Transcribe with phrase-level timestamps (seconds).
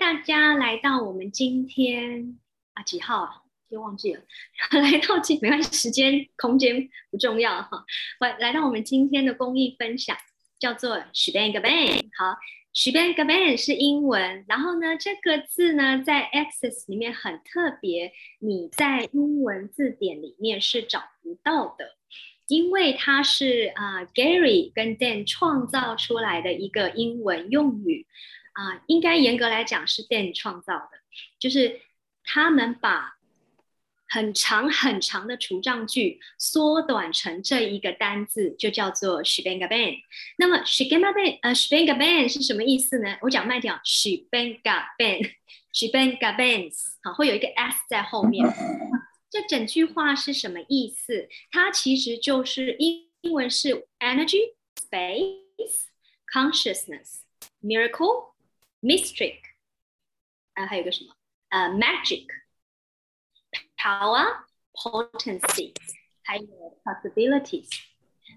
[0.00, 2.38] 大家来到我们今天
[2.72, 3.42] 啊几号啊？
[3.68, 4.22] 又忘记了。
[4.72, 7.84] 来到今没关系，时间空间不重要哈。
[8.18, 10.16] 来来到我们今天的公益分享，
[10.58, 12.00] 叫做 Shbang Bang。
[12.16, 12.38] 好
[12.72, 21.98] ，Shbang Bang 是英文，然后呢，这个字呢在 Access 里面很特别，你在英文字典里面是找不到的。
[22.48, 28.06] 因为它是啊，Gary 跟 Dan 创造出来的一个英文用语
[28.60, 30.90] 啊，应该严格来讲是 Dan 创造的，
[31.38, 31.80] 就是
[32.22, 33.16] 他们把
[34.06, 39.96] 很长很长的除障句缩短成这一个单字，就叫做 Shbanga Ban。
[40.36, 43.16] 那么 Shbanga Ban 呃，Shbanga Ban 是什么意思呢？
[43.22, 48.46] 我讲慢点，Shbanga Ban，Shbanga Bans，好，会有一个 s 在后面。
[49.30, 51.28] 这整句话是什么意思？
[51.50, 55.86] 它其实就是英英文是 energy, space,
[56.30, 57.20] consciousness,
[57.62, 58.29] miracle,
[58.81, 59.37] mystic，
[60.53, 61.15] 啊，还有个什么？
[61.49, 62.27] 呃，magic,
[63.77, 65.73] power, potency，
[66.23, 67.69] 还有 possibilities。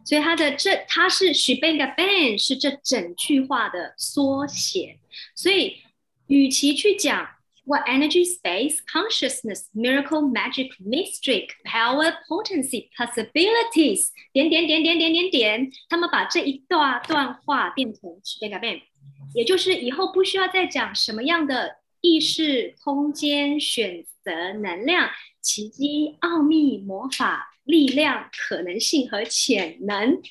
[0.05, 5.01] 所以它的这它是 she bang a bang 是这整句话的缩写。
[5.35, 5.83] 所以
[6.27, 7.35] 与其去讲。
[7.69, 18.83] what energy, space, consciousness, miracle, magic, mystic, power, potency, possibilities，点点点点点点点，他们把这一段段话变成 s h a b
[19.34, 25.10] 也就是以后不需要再讲什么样的意识、空间、选择、能量、
[25.42, 30.22] 奇迹、奥秘、魔法、力量、可能性和潜能，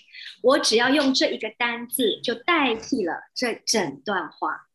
[0.43, 4.69] 我只要用这一个单字就代替了这整段话，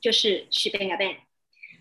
[0.00, 1.16] 就是 s h a b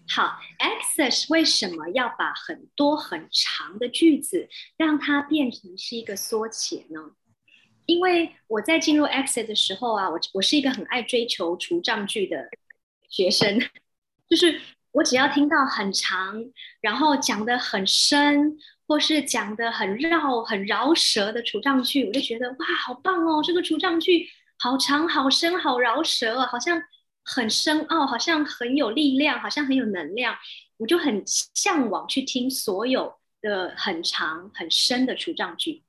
[0.08, 7.16] 好，access 为什么要把很多很长的句子让它变成是一个缩写呢？
[7.92, 12.50] 因为我在进入 access 的时候啊，我我是一个很爱追求除障句的
[13.10, 13.60] 学生，
[14.30, 14.62] 就是
[14.92, 16.46] 我只要听到很长，
[16.80, 18.58] 然后讲的很深，
[18.88, 23.44] 或是讲的很绕、很饶舌的除障句，我就觉得哇，好棒哦！
[23.44, 26.82] 这个除障句好长、好深、好饶舌啊，好像。
[27.24, 30.36] 很深奥，好像很有力量，好像很有能量，
[30.78, 35.84] 我就很向往去听所有的很长很深的除障句。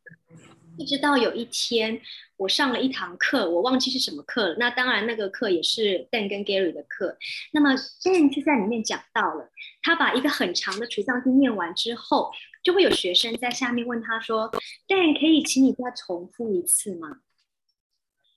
[0.78, 2.00] 一直到有一天，
[2.37, 4.56] 我上了一堂课，我忘记是什么课了。
[4.59, 7.16] 那当然，那个课也是 Dan 跟 Gary 的课。
[7.53, 9.50] 那么 Dan 就在里面讲到了，
[9.82, 12.31] 他把一个很长的除障经念完之后，
[12.62, 14.50] 就会有学生在下面问他说
[14.88, 17.21] ：“Dan，可以请你再重复一次吗？”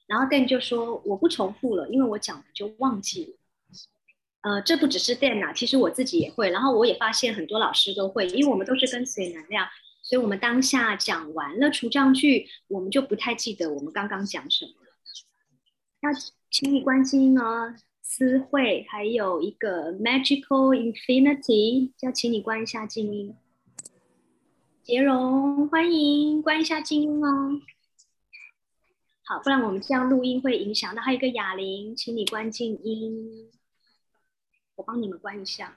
[0.08, 3.34] 然后 Dan 就说：“我不重复了，因为我讲了就忘记了。
[4.42, 6.52] 呃，这不只是 Dan 啊，其实我自己也会。
[6.52, 9.68] 然后我也发现很多老师都会，因为我们都是跟随能量，
[10.06, 14.92] 所以我们当下讲完了除障句，我们就不太记得我们刚刚讲什么了。
[16.02, 16.12] 要
[16.52, 23.36] 请你关静音哦，思慧，还有一个 Magical Infinity，要请你关一下静音。
[24.84, 27.60] 杰荣，欢迎关一下静音哦。”
[29.26, 31.02] 好，不然我们这样录音会影响到。
[31.02, 33.52] 还有一个哑铃，请你关静音，
[34.76, 35.76] 我帮你们关一下。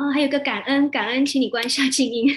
[0.00, 2.34] 哦，还有个感恩，感恩，请你关一下静音。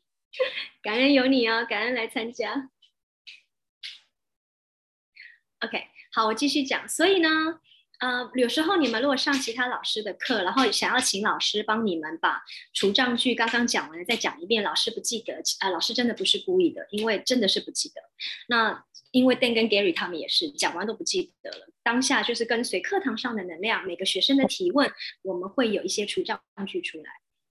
[0.82, 2.68] 感恩有你哦，感恩来参加。
[5.60, 6.86] OK，好，我继续讲。
[6.86, 7.60] 所以呢。
[7.98, 12.42] 呃，有时候你们如果上其他老师的课，然后想要请老师帮你们把
[12.74, 17.94] 除障句刚刚讲完了再讲一遍，老师不记得，呃，老师真的不是故意的，因为真的是不记得。
[18.48, 24.92] 那因为 Dan 跟 Gary 他们也是讲完都不记得了，当下就是跟随课堂上的能量，每个学生的提问，
[25.22, 27.04] 我们会有一些除障句出来。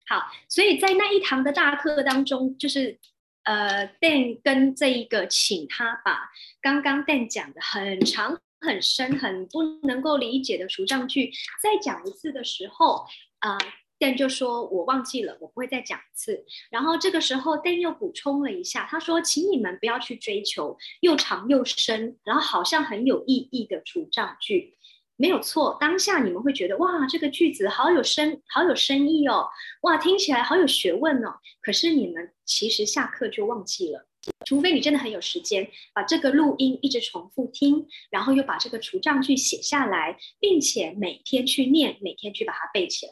[0.08, 2.98] 好，所以在那一堂的大课当中，就是
[3.44, 6.32] 呃，Dan 跟这一个请他把
[6.62, 8.42] 刚刚 Dan 讲的很长。
[8.62, 13.06] 很深、很不能够理解的除障句，再讲一次的时候，
[13.40, 13.58] 啊
[14.00, 24.76] ，Dan 就说：“我忘记了，我不会再讲一次。”然后这个时候，Dan 又补充了一下，他说：“请你们不要去追求又长又深，然后好像很有意义的除障句，
[25.18, 25.78] 没有错。
[25.80, 29.48] 当下你们会觉得哇，这个句子好有深、好有深意哦，
[29.82, 31.40] 哇，听起来好有学问哦。
[31.62, 34.08] 可是你们其实下课就忘记了。”
[34.46, 43.12] 除非你真的很有时间，把这个录音一直重复听，然后又把这个除障句写下来，并且每天去念，每天去把它背起来。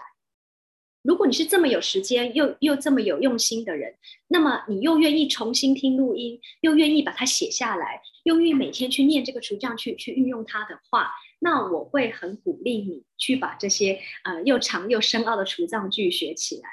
[1.02, 3.96] 如果你是这么有时间又又这么有用心的人，
[4.28, 11.10] 那么你又愿意重新听录音，又愿意把它写下来，又愿意每天去念这个除障句，去运用它的话，
[11.40, 16.70] 那我会很鼓励你去把这些呃又长又深奥的除障句学起来。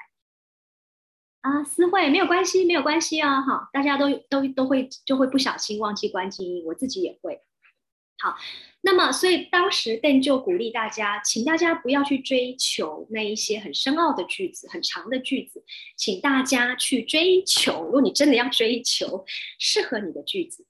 [1.46, 7.40] 啊，私会没有关系，没有关系啊，哈，大家都都都会就会不小心忘记关静音，我自己也会。
[8.18, 8.36] 好，
[8.80, 15.62] 那么所以当时邓就鼓励大家，请大家不要去追求那一些很深奥的句子、很长的句子，
[15.96, 19.24] 请大家去追求，如果你真的要追求
[19.60, 20.66] 适合你的句子。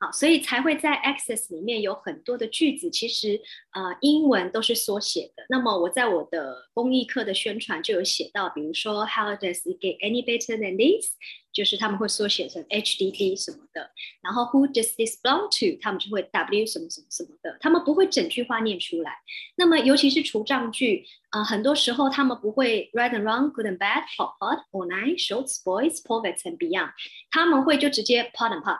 [0.00, 3.40] 好，所以才会在 Access 里面有很多的句子，其实
[3.72, 5.44] 呃英文都是缩写的。
[5.48, 11.14] 那么我在我的公益课的宣传就有写到，比如说 How does it get any better than this？
[11.52, 13.90] 就是他们会缩写成 HDD 什么的。
[14.22, 15.80] 然后 Who does this belong to？
[15.80, 17.56] 他们就会 W 什么什么什么的。
[17.58, 19.16] 他们不会整句话念出来。
[19.56, 26.92] 那么尤其是除障句，呃，很多时候他们不会 right and wrong, good and bad, hot hot, or nice, shorts, boys, poets and beyond。
[27.32, 28.78] 他们会就直接 Part and pot。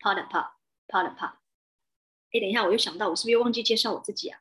[0.00, 1.32] ，pardon pardon pardon。
[2.30, 4.40] 哎，等一下，我又想到，我是不是又忘记介绍我自己啊？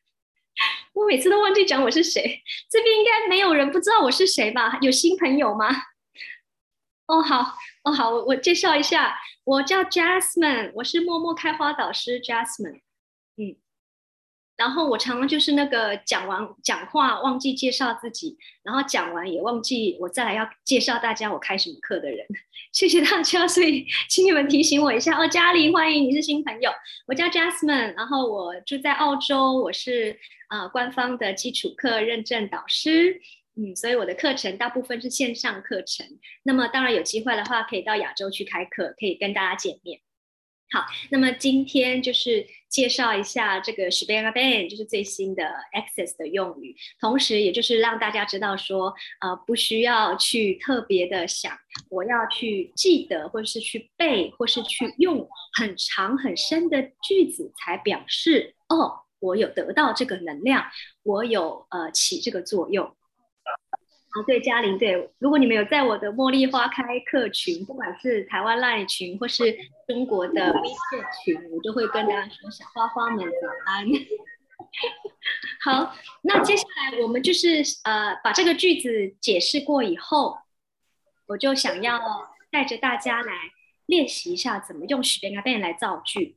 [0.92, 2.42] 我每次都忘记讲我是谁。
[2.68, 4.78] 这边应该没有人不知道我是谁吧？
[4.82, 5.68] 有新朋友吗？
[7.06, 12.82] 哦，好，哦，好，我我介绍一下，我叫 Jasmine，我是默默开花导师 Jasmine。
[13.36, 13.56] 嗯。
[14.60, 22.26] 然后我常常就是那个讲完讲话忘记介绍自己，然后讲完也忘记我再来要介绍大家我开什么课的人。
[22.70, 25.26] 谢谢大家，所以请你们提醒我一下哦。
[25.26, 26.70] 嘉玲，欢迎你是新朋友，
[27.06, 30.18] 我叫 Jasmine，然后我住在澳洲，我是
[30.48, 33.18] 啊官方的基础课认证导师，
[33.56, 36.06] 嗯，所以我的课程大部分是线上课程。
[36.42, 40.00] 那么当然有机会的话，可以到亚洲去开课，可以跟大家见面。
[40.72, 51.58] 好，那么今天就是介绍一下这个 Shibana Ban，就是最新的 Access 的用语，同时也就是让大家知道说，呃，不需要去特别的想，
[51.88, 55.28] 我要去记得，或者是去背，或是去用
[55.58, 60.64] 很长很深的句子才表示，哦，我有得到这个能量，
[61.02, 62.94] 我有呃起这个作用。
[64.10, 70.76] 啊，对，嘉玲，对，如果你们有在我的茉莉花开课群，不管是台湾 Line 群或是中国的微信
[71.24, 73.86] 群，我就会跟大家说小花花们早安。
[75.62, 80.38] 好，那接下来我们就是呃把这个句子解释过以后，
[81.28, 82.00] 我就想要
[82.50, 83.32] 带着大家来
[83.86, 86.36] 练习一下怎么用 s p e n g a n 来造句。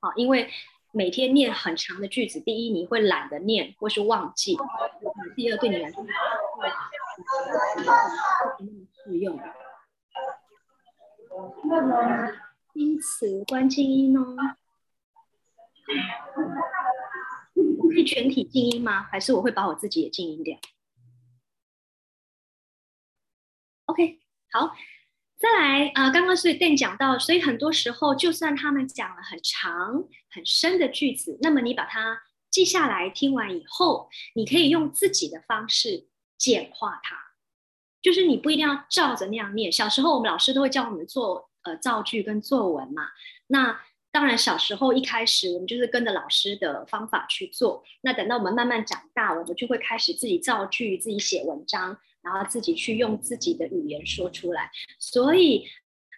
[0.00, 0.50] 好，因为。
[0.96, 4.56] 每天念很长的句子，第一你会懒得念或是忘记，
[5.34, 6.06] 第二对你来说
[9.04, 9.40] 适用。
[12.74, 14.36] 因此关静音哦，
[17.88, 19.04] 可以全体静音吗？
[19.04, 20.58] 还是我会把我自己也静音掉
[23.86, 24.20] ？OK，
[24.50, 24.74] 好。
[25.36, 36.08] 再来啊，刚刚是邓讲到，所以很多时候，就算他们讲了很长很深的句子，那么你把它记下来，听完以后，你可以用自己的方式
[36.38, 37.16] 简化它，
[38.02, 39.70] 就是你不一定要照着那样念。
[39.70, 43.08] 小时候我们老师都会教我们做呃造句跟作文嘛，
[43.46, 43.80] 那
[44.12, 51.98] 当然小时候一开始我们就是跟着老师的方法去做，那等到我们慢慢长大，我们就会开始自己造句，自己写文章。
[52.24, 55.68] 然后自己去用自己的语言说出来，所以，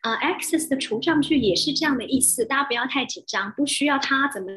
[0.05, 2.45] 呃，access 的除障句也是这样的意思。
[2.45, 4.49] 大家不要太紧张，不需要他怎么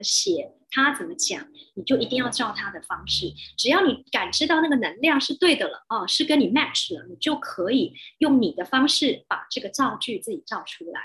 [0.00, 3.32] 写，他怎么讲，你就一定要照他的方式。
[3.56, 11.00] 只要你感知到那个能量是对的了，哦，是跟你 match 了，你就可以用你的方式把这个造句自己造出来。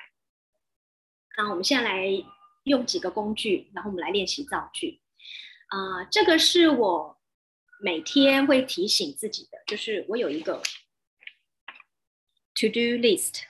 [1.38, 2.08] 那，我们现在来
[2.64, 5.02] 用几个工具，然后我们来练习造句。
[5.68, 7.20] 啊，这个是我。
[7.82, 10.54] 每天会提醒自己的，就是我有一个
[12.56, 13.42] to do list。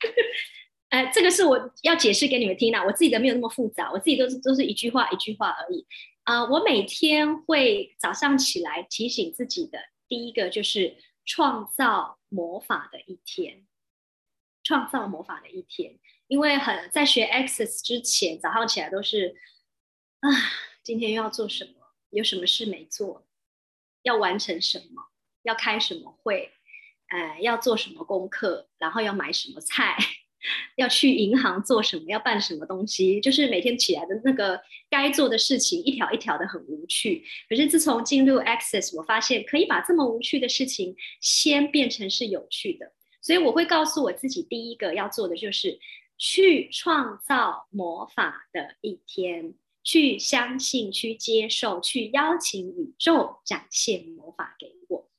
[0.92, 5.86] 呃，这个是我要解释给你们听的，我自己的没有那么复杂，我自己都是都是一句话一句话而已。
[6.24, 13.66] 啊，我每天会早上起来提醒自己的，第一个就是创造魔法的一天，
[14.62, 15.98] 创造魔法的一天。
[16.26, 19.34] 因为很在学 Access 之前，早上起来都是
[20.20, 20.28] 啊，
[20.82, 21.72] 今天又要做什么？
[22.10, 23.26] 有什么事没做？
[24.02, 25.04] 要完成什么？
[25.42, 26.52] 要开什么会？
[27.08, 28.68] 呃，要做什么功课？
[28.76, 29.96] 然后要买什么菜？
[30.76, 32.04] 要去银行做什么？
[32.08, 33.20] 要办什么东西？
[33.20, 37.24] 就是每天起来的那个该做的事情，一条一条的很无趣。
[37.48, 42.92] 可是自从进入 Access，我发现可以把这么无趣的事情先变成是有趣的。
[43.20, 45.78] 所以我会告诉我自己，第一个要做的就是
[46.18, 49.54] 去创造魔法的一天。
[49.84, 55.10] 去相信，去接受，去邀请宇宙展现魔法给我。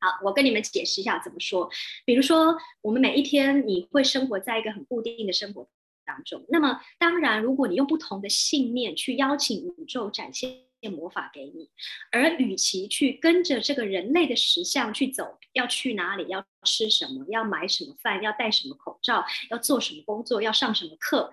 [0.00, 1.68] 好，我跟你们解释一下怎么说。
[2.04, 5.68] 比如说，我们每一天你会生活在一个很固定的生活
[6.04, 6.44] 当中。
[6.48, 10.56] 那么，当然，如果你用不同的信念去邀请宇宙展现
[10.92, 11.68] 魔法给你，
[12.12, 21.32] 而与其去跟着这个人类的实相去走，要去哪里，要吃什么，要买什么饭，要戴什么口罩，要做什么工作，要上什么课。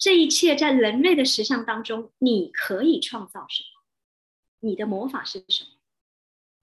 [0.00, 4.68] 这一切在人类的实相当中，你可以创造什么？
[4.68, 5.70] 你的魔法是什么？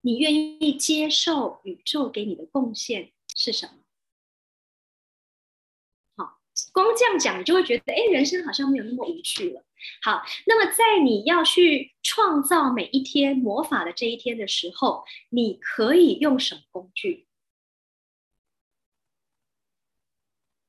[0.02, 3.74] 你愿意接受宇宙给你的贡献是什么？
[6.18, 6.40] 好，
[6.74, 9.64] 光这样讲，你就会觉得，哎，人生好像没有那么无趣了。
[10.04, 17.28] 好，那么在你要去创造每一天魔法的这一天的时候，你可以用什么工具？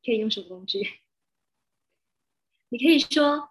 [0.05, 1.01] 可以用什么工具？
[2.71, 3.51] 你可以说，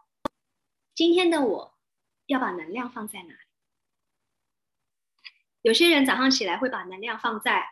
[0.94, 1.80] 今天的我
[2.26, 3.41] 要把能量放在哪？
[5.62, 7.64] 有些人早上起来会把能量放在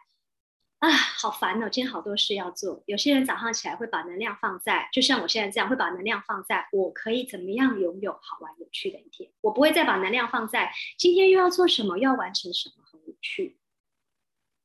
[0.80, 2.84] 啊，好烦哦，今天好多事要做。
[2.86, 9.32] 有些人早上起来会把能量放在，就像我现在这样，会把能量放在我可以怎么样拥有好玩有趣的一天。
[9.42, 13.58] 我不会再把能量放在今天又要做什么，要完成什么很无趣，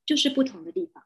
[0.06, 1.04] 就是不同的地方。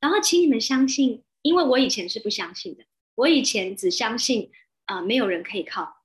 [0.00, 4.52] 然后，请你们相信，因为我以前是不相信的，我以前只相信。
[4.86, 6.02] 啊，没有人可以靠，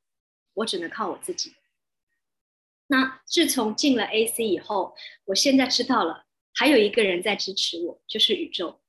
[0.54, 1.56] 我只能靠我自己。
[2.88, 8.82] 那自从进了 AC 以后，我现在知道了，还有一个人在支持我，就是宇宙。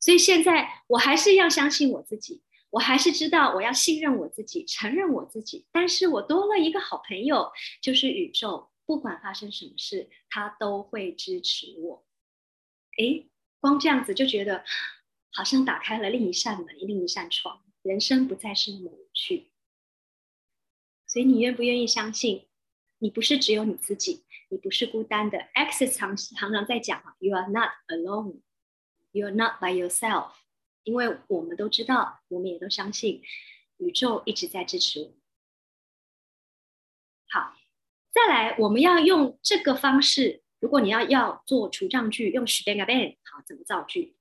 [0.00, 5.66] 所以现在我还是要相信我自己，我还是知道我要信任我自己，承认我自己。
[5.72, 7.50] 但是我多了一个好朋友，
[7.80, 12.06] 就是宇宙，不管发生什么事，他都会支持我。
[12.98, 13.28] 诶，
[13.60, 14.64] 光这样子就觉得
[15.32, 17.64] 好像打开了另一扇门，另一扇窗。
[17.82, 19.52] 人生不再是那么无趣，
[21.06, 22.47] 所以你愿不愿意相信，
[22.98, 25.38] 你不是只有你自己，你不是孤单的。
[25.54, 28.40] X 常常常在讲，You are not alone,
[29.12, 30.32] You are not by yourself。
[30.84, 33.22] 因为我们都知道，我们也都相信，
[33.76, 35.14] 宇宙一直在支持我。
[37.28, 37.56] 好，
[38.10, 40.42] 再来，我们要用这个方式。
[40.60, 44.16] 如果你要要做除障句，用 s h b e n a ben，好，怎么造句？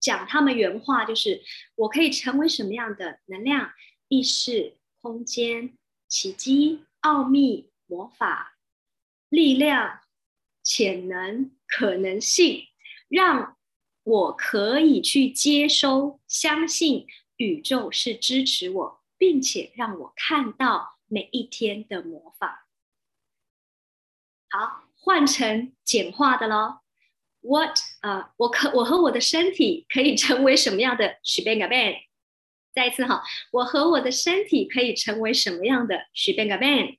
[0.00, 1.42] 讲他们原话就是：
[1.76, 3.72] 我可以成为什么样的能量、
[4.08, 5.78] 意识、空间、
[6.08, 8.56] 奇迹、奥秘、魔法、
[9.28, 10.00] 力量、
[10.62, 12.68] 潜能、可能性，
[13.08, 13.58] 让
[14.04, 17.06] 我可以去接收、相信
[17.36, 22.66] 宇宙是支持我，并且让我看到每一天的魔法。
[24.48, 26.78] 好，换成简化的喽。
[27.42, 32.13] What 啊，我可我和我的身体可以成为什么样的 s h b e n g a ban？
[32.74, 36.98] 再一次哈，我和我的身体可以成为什么样的 s h b e n g a ban？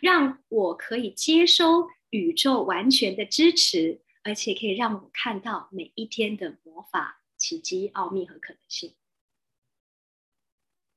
[0.00, 8.94] 让我可以接收宇宙完全的支持，而且可以让我看到每一天的魔法、奇迹、奥秘和可能性。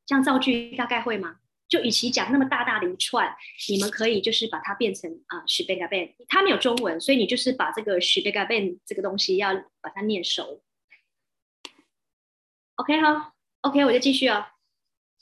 [0.06, 1.40] 这样造句大概会吗？
[1.68, 3.36] 就与其讲那么大大的一串，
[3.70, 10.64] 你们可以就是把它变成啊 s h b e g a ben，它没有中文，所以你就是把这个 s h b e g a ben 这个东西要把它念熟。
[12.76, 14.46] OK 哈，OK 我就继续哦。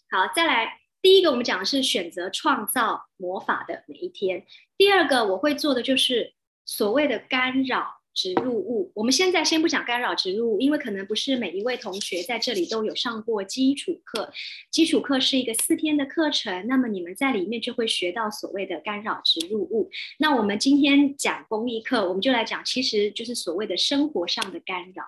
[0.10, 4.46] 好，再来第一个，我们讲的是选择创造魔法的每一天。
[4.78, 6.34] 第二个我会做的就是
[6.66, 7.98] 所谓的干扰。
[8.18, 14.34] 植入物，我们现在先不讲干扰植入物，因为可能不是每一位同学在这里都有上过基础课。
[14.72, 19.92] 基础课是一个四天的课程，那么你们在里面就会学到所谓的干扰植入物。
[20.18, 25.04] 那我们今天讲公益课，我们就来讲，其实就是所谓的生活上的干扰，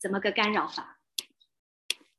[0.00, 0.93] 怎么个干扰法？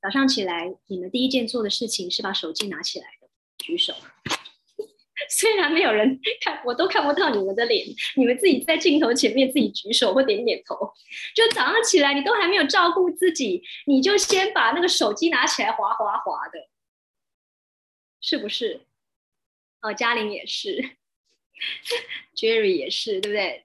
[0.05, 3.91] 早上起来，你们第一件做的事情是把手机拿起来的，举手。
[5.31, 10.75] 虽然没有人看，我都看不到你们的脸，你们自己在镜头前面自己举手或点点头。
[11.33, 16.69] 就早上起来，你都还没有照顾自己，你就先把那个手机拿起来滑滑滑的，
[18.21, 18.81] 是不是？
[19.81, 20.97] 哦，嘉玲也是，
[22.38, 23.64] Jerry 也是，对不对？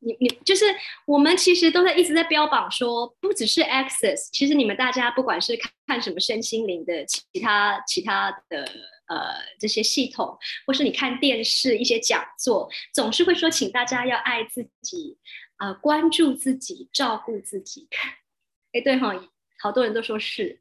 [0.00, 0.64] 你你就是
[1.06, 8.64] 我们其实都在一直在标榜说，不只是 Access，其实你们大家不管是看看什么身心灵的其他其他的
[9.08, 15.18] 呃这些系统，或是你看电视一些讲座，总是会说，请大家要爱自己，
[15.58, 17.88] 呃，关注自己，照顾自己。
[18.72, 19.12] 哎，对哈，
[19.60, 20.60] 好多人都说是。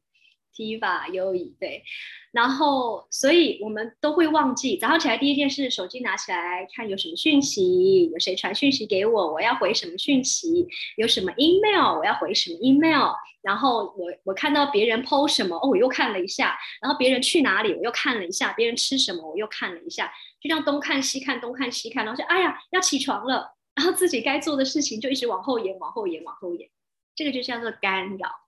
[0.56, 1.84] Tiva 优异对，
[2.32, 13.12] 然后所以我们都会忘记早上起来第一件事，手机拿起来看有什么讯息，有谁传讯息给我，我要回什么讯息，有什么 email 我要回什么 email，
[13.42, 20.08] 然后我我看到别人 po 什么哦，我又看了一下，然后别人去哪里我又看了一下，别人吃什么我又看了一下，
[20.42, 26.68] 就这样东看西看东看西看，然后就哎呀要起床了，然后自己该做的事情就一直往后延往后延往后延，
[27.16, 28.47] 这个就叫做干扰。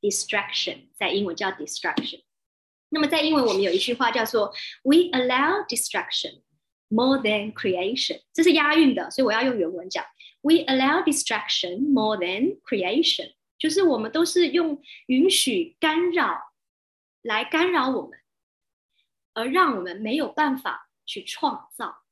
[0.00, 2.22] Distraction 在英文叫 distraction。
[2.90, 6.42] 那么在英文我们有一句话叫做 "We allow distraction
[6.88, 10.04] more than creation"，这是押韵的，所以我要用原文讲
[10.40, 16.52] "We allow distraction more than creation"，就是我们都是用允许干扰
[17.22, 18.18] 来干扰我们，
[19.34, 22.04] 而让我们没有办法去创造。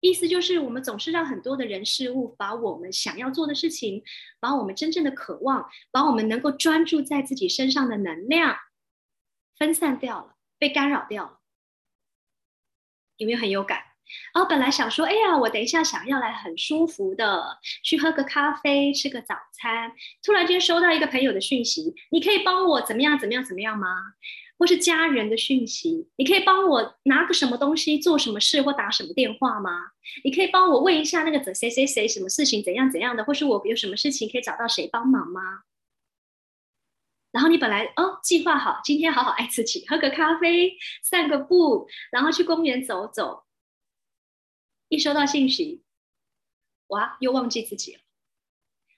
[0.00, 4.02] 意思就是，我们总是让很多的人事物把我们想要做的事情，
[4.40, 8.56] 把我们真正的渴望，把我们能够专注在自己身上的能量
[9.58, 11.40] 分散掉了，被干扰掉了。
[13.18, 13.78] 有没有很有感？
[14.34, 19.92] 哦，本来想说，哎呀，我等一下想要来很舒服的去喝个咖啡，吃个早餐，
[20.22, 24.14] 突然间收到一个朋友的讯息，你可以帮我怎么样怎么样怎么样吗？
[24.60, 29.92] 或是家人的讯息，你可以帮我拿个什么东西做什么事，或打什么电话吗？
[30.22, 35.62] 你可以帮我问一下那个谁谁谁什么事情怎样怎样的，或是我有什么事情可以找到谁帮忙吗？
[37.32, 43.44] 然后你本来哦计划好今天好好爱自己，喝个咖啡，散个步，然后去公园走走。
[44.90, 45.82] 一收到信息，
[46.88, 48.00] 哇，又忘记自己了，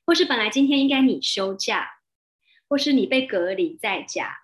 [0.04, 2.00] 或是本来今天应该你休假，
[2.66, 4.41] 或是你被隔离在家。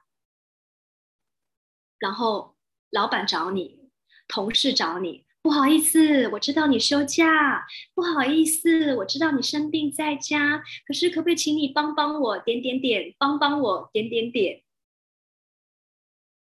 [1.98, 2.54] 然后
[2.90, 3.90] 老板找你，
[4.28, 14.62] 同事找你，不好意思，我知道你休假，不好意思，我知道你生病在家，可是可不可以请你帮帮我点点点，帮帮我点点点？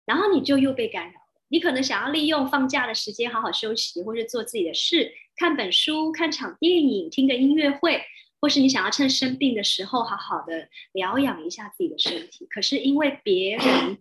[0.05, 1.43] 然后你就又被干扰了。
[1.49, 8.03] 你可能想要利用放假的时间好好休息，或是做自己的事，看本书、看场电影、听个音乐会，
[8.41, 12.47] 或是你想要趁生病的时候好好的疗养一下自己的身体。
[12.51, 13.99] 可是因为别人。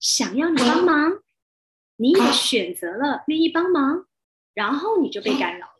[0.00, 1.22] 想要你帮忙，
[1.96, 4.06] 你也选择了愿意帮忙，
[4.54, 5.74] 然后你就被干扰了。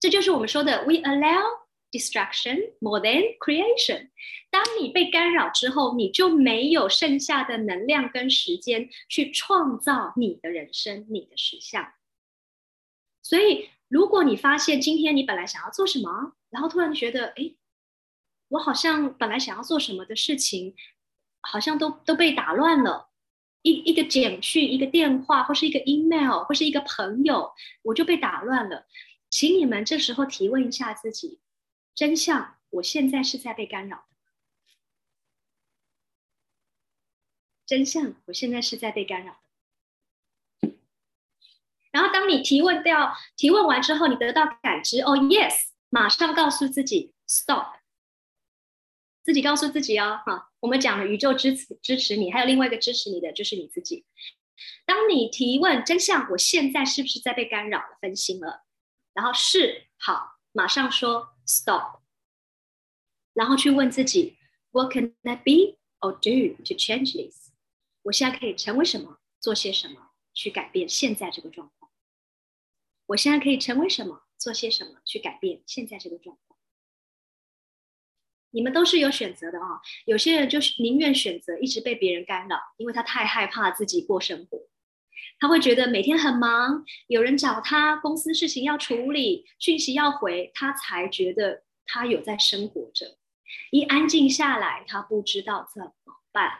[0.00, 1.42] 这就是我们说的 “we allow
[1.90, 4.10] distraction more than creation”。
[4.50, 11.92] 当你被干扰之后，你就没有剩下的能量跟时间去创造你的人生、你的实相。
[13.22, 17.54] 所以，如果你发现今天你本来想要做什么，然后突然觉得，哎，
[18.48, 20.76] 我好像本来想要做什么的事情，
[21.40, 23.07] 好像都都被打乱了。
[23.62, 28.86] 一一个简讯，一个电话，或是一个 email，或是一个朋友，我就被打乱了。
[29.30, 31.40] 请你们这时候提问一下自己：
[31.94, 34.04] 真相，我现在是在被干扰的。
[37.66, 40.70] 真相，我现在是在被干扰的。
[41.90, 45.54] 然后，当你提问掉，提问完之后，你得到感知，哦，yes，
[45.88, 47.77] 马上告诉自己 stop。
[49.28, 54.06] 自己告诉自己哦，哈，我们讲了宇宙支持支持你，还有另外一个支持你的就是你自己。
[54.86, 58.64] 当你提问真相，我现在是不是在被干扰了、分心了？
[59.12, 62.00] 然后是好，马上说 stop，
[63.34, 64.38] 然后去问自己
[64.70, 67.50] ，What can I be or do to change this？
[68.04, 71.92] 我现在可以成为什么，做些什么去改变现在这个状况？
[73.08, 76.47] 我现在可以成为什么，做些什么去改变现在这个状况？
[78.58, 79.80] 你们都是有选择的啊！
[80.04, 84.58] 有些人就是宁愿选择一直被别人干扰，因为他太害怕自己过生活。
[85.38, 93.16] 他会觉得每天很忙，有人找他，公司事情要处理，讯息要回，他才觉得他有在生活着。
[93.70, 95.92] 一安静下来，他不知道怎么
[96.32, 96.58] 办，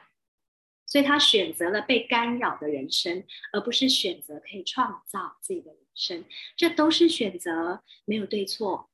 [0.87, 6.25] 所以他选择了被干扰的人生，而不是选择可以创造自己的人生。
[6.57, 8.89] 这都是选择，没有对错。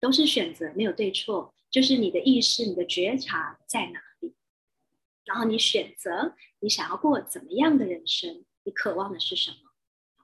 [0.00, 4.32] 都是选择，没有对错，就是你的意识、你的觉察在哪里，
[5.24, 9.56] 然后你选择你想要过怎么样的人生，你渴望的是什么。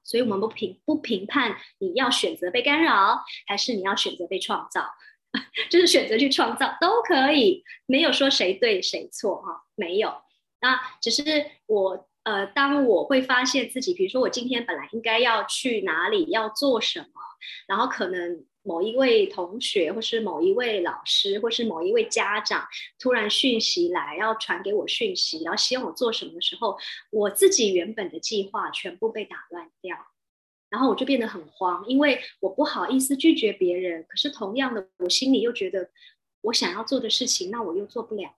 [0.05, 4.93] 所以，我们不评不评判你要选择被干扰，还是你要选择被创造，
[5.69, 10.23] 就是选择去创造都可以，没有说谁对谁错哈，没有。
[10.61, 11.25] 那只是
[11.67, 17.21] 我呃，当我会发现自己，比如说我今天本来应该要去哪里，要做什么，
[17.67, 18.47] 然后可能。
[18.63, 22.69] 某一位同学，或是某一位老师，或是某一位家长，
[22.99, 26.79] 突然讯息来，要传给我讯息，然后希望我做什么的时候，
[27.11, 29.97] 我自己原本的计划全部被打乱掉，
[30.69, 35.91] 然后我就变得很慌，因为我不好意思拒绝别人，可是同样的，我心里又觉得
[36.43, 38.35] 我想要做的事情，那我又做不了。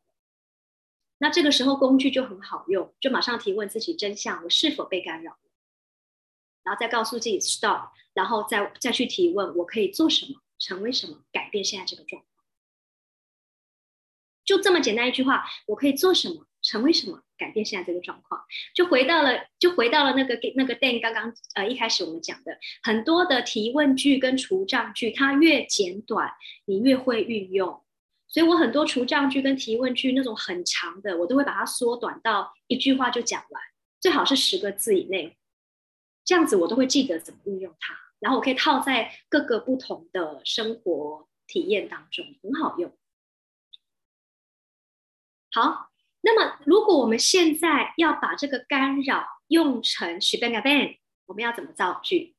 [1.18, 5.36] 那这个时候工具就很好用，就马上提问自己真相：我是否被干扰？
[6.64, 12.28] 然后再告诉自己 stop，然后再再去提问，我可以做什么，成为什么，改变现在这个状况。
[14.44, 18.44] 就这么简单一句话，我可以做什么，成为什么，改变现在这个状况，
[18.74, 26.32] 就回到了，就回到了那个那个 Dan 刚刚呃一开始我们讲的很多的提问句跟除障句，它越简短，
[26.64, 27.82] 你越会运用。
[28.26, 33.62] 所以我很多除障句跟提问句那种很长的，我都会把它缩短到一句话就讲完，
[34.00, 35.36] 最好是十个字以内。
[36.24, 42.96] 这样子我都会记得怎么运用它，然后我可以套在各个不同的生活体验当中，很好用。
[45.50, 45.90] 好，
[46.22, 52.36] 那么，如果我们现在要把这个干扰用成 s h b e n a b e n 我们要怎么造句？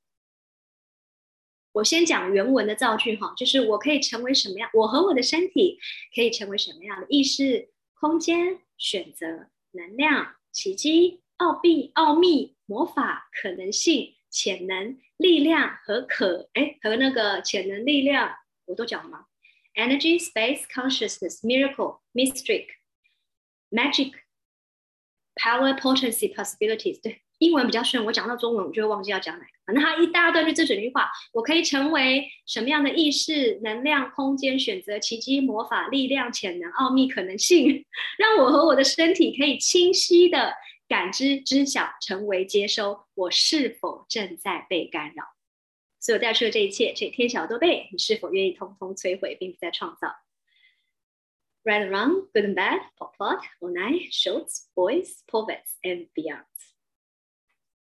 [1.73, 4.69] 我先讲原文的造句哈，就是我可以成为什么样？
[4.73, 5.79] 我和我的身体
[6.15, 18.34] 可以成为什么样的意识、空间、选择、能量、奇迹、奥秘、奥秘、魔法、可能性、潜能、力量和可哎和那个潜能、力量，
[18.65, 19.25] 我都讲了吗
[19.75, 22.67] ？Energy, space, consciousness, miracle, mystic.
[23.71, 24.13] Magic,
[25.36, 27.01] power, potency, possibilities。
[27.01, 29.51] 对，英文比较顺，我讲到中文我就会忘记要讲哪个。
[29.65, 37.84] 反正它一大段就这整句话：我可以成为什么样的意识、能量、空间、选择、奇迹、魔法、力量、潜能、奥秘、可能性，
[38.17, 40.53] 让我和我的身体可以清晰的
[40.93, 43.08] 感知、知晓、成为、接收。
[43.15, 45.25] 我是否正在被干扰？
[45.99, 50.10] 所有带出的这一切，这天晓都被你是否愿意通通摧毁，并不再创造
[51.63, 56.45] ？Right and wrong, good and bad, pop pot, online, shorts, boys, poets and beyond。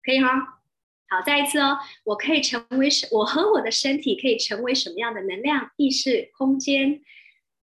[0.02, 0.62] 可以哈，
[1.10, 1.80] 好，再一次哦。
[2.06, 3.10] 我可以成为什？
[3.12, 7.04] 我和我的身体可以成为什么样的能量、意识、空间、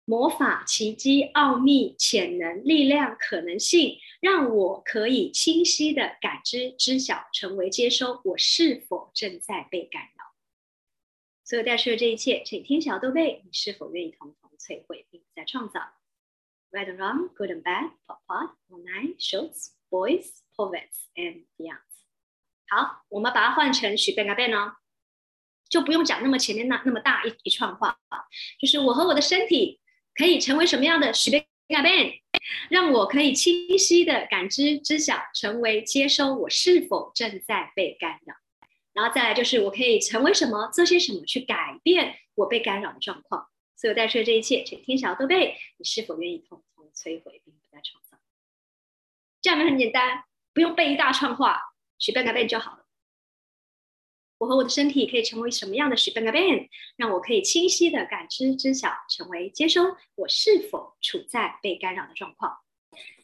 [0.05, 8.21] 魔法、奇迹、奥秘、潜能、力量、可能性，让我可以清晰的感知、知晓、成为、接收。
[8.23, 10.35] 我是否正在被干扰？
[11.43, 13.41] 所有带出的这一切，请天晓都被。
[13.45, 14.51] 你是否愿意同同？
[14.57, 15.79] 摧毁并在创造。
[16.71, 21.81] Right and wrong, good and bad, pop pop, online, shorts, boys, poets and beyond。
[22.67, 24.77] 好，我们把它换成许变改变哦，
[25.69, 28.25] 就不用讲那么前面那那么大一一串话啊。
[28.59, 29.79] 就是我和我的身体
[30.15, 32.13] 可以成为什么样的许变改变，
[32.69, 38.35] 让我可以清晰的感知、知晓、成为、接收我是否正在被干扰。
[38.93, 43.49] 然后再来就是我可以成为什么，做些什么去改变我被干扰的状况。
[43.75, 45.57] 所有带出的这一切，请天小都被。
[45.77, 48.17] 你是否愿意统统摧毁，并不再创造？
[49.41, 50.23] 这样很简单，
[50.53, 51.59] 不用背一大串话，
[51.99, 52.84] 许愿改变就好了。
[54.37, 56.69] 我和我的身体可以成为什么样的许愿改变？
[56.97, 62.57] 让我可以清晰的感知、知晓、成为、接收我是否处在被干扰的状况。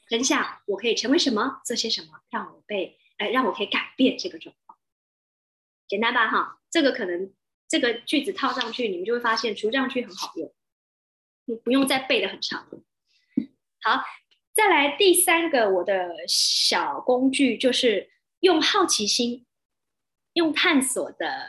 [0.10, 4.78] 很想我可以成为什么，做些什么，让我被呃，让我可以改变这个状况。
[5.88, 6.30] 简单吧？
[6.30, 7.34] 哈，这个可能。
[7.69, 10.54] 这个句子套上去，你们就会发现除障句很好用，
[11.45, 12.67] 你不用再背的很长。
[13.82, 14.04] 好，
[14.54, 19.45] 再来第三个我的小工具，就是用好奇心、
[20.34, 21.48] 用探索的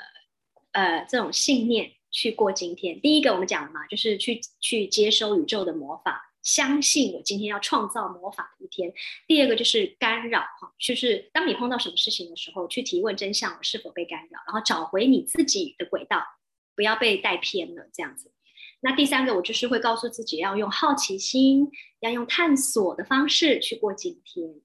[0.73, 3.01] 呃这种信念去过今天。
[3.01, 6.29] 第一个我们讲了嘛，就是去去接收宇宙的魔法。
[6.43, 8.93] 相信我今天要创造魔法的一天。
[9.29, 16.21] 第二个就是干扰哈，就是当你碰到什么事情的时候，去提问真相，我是否被干扰，然后找回你自己的轨道，
[16.75, 18.33] 不要被带偏了这样子。
[18.81, 24.57] 那第三个，我就是会告诉自己要用好奇心，要用探索的方式去过今天，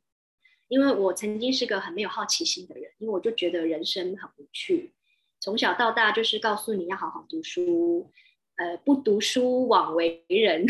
[0.67, 4.93] 因为我曾经是个很没有好奇心的人，因为我就觉得人生很无趣，
[5.39, 8.11] 从小到大就是告诉你要好好读书，
[8.57, 10.65] 呃，不读书枉为人。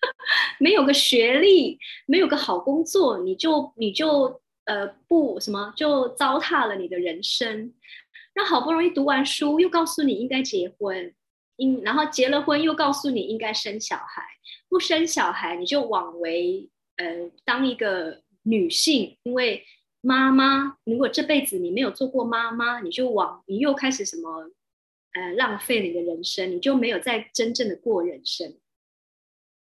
[0.60, 7.74] 没有个学历，没有个好工作，你就你就呃不什么就糟蹋了你的人生。
[8.36, 11.12] 那好不容易读完书，又告诉你应该结婚，
[11.56, 14.22] 应然后结了婚又告诉你应该生小孩，
[14.68, 19.64] 不生小孩你就枉为呃当一个女性，因为
[20.00, 24.50] 妈妈如果这辈子你没有做过妈妈，你就往你又开始什么
[25.12, 28.56] 呃浪费你的人生，你就没有在真正的过人生。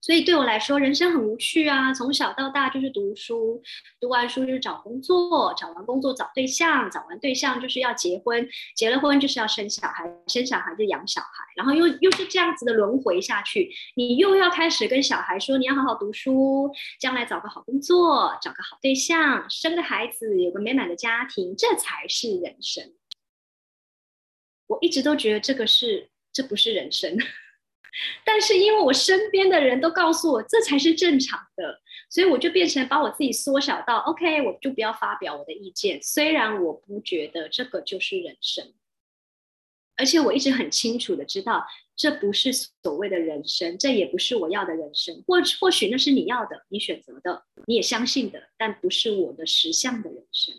[0.04, 1.94] 所以对我来说，人生很无趣啊！
[1.94, 3.64] 从小到大就是读书，
[4.02, 13.72] 读完书就是找工作，找完工作找对象，找完对象就是要结婚，结了婚就是要生小孩，生小孩就养小孩，然后又又是这样子的轮回下去。
[13.96, 22.92] 你又要开始跟小孩说，你要好好读书，将来找个好工作，找个好对象，生个孩子，有个美满的家庭，这才是人生。
[24.68, 27.18] 我一直都觉得这个是，这不是人生。
[28.26, 31.80] 但是因为我身边的人都告诉我这才是正常的，
[32.10, 36.02] 所以我就变成把我自己缩小到 OK，我就不要发表我的意见。
[36.02, 38.74] 虽然我不觉得这个就是人生，
[39.96, 45.24] 而且我一直很清楚的知道，这不是所谓的人生，这也不是我要的人生。
[45.28, 50.56] 或或许那是你要的，你选择的，你也相信的，但不是我的实相的人生。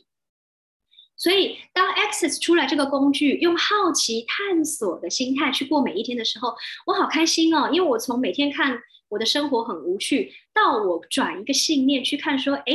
[1.16, 6.54] 所以，当 Access 出来这个工具，用好奇探索的心态去过每一天的时候，
[6.86, 7.70] 我好开心哦！
[7.72, 12.74] 因为我从每天看我的生活很无趣，到我转一个信念去看，说，哎，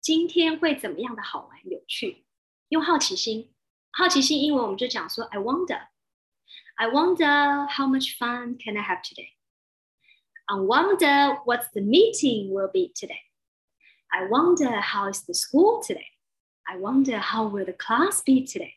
[0.00, 2.24] 今天会怎么样的好玩有趣？
[2.70, 3.50] 用好奇心，
[3.92, 12.92] 好奇心英文我们就讲说，I wonder，I wonder how much fun can I have today？I wonder what's the meeting will be
[12.92, 16.17] today？I wonder how is the school today?
[16.70, 18.74] I wonder how will the class be today?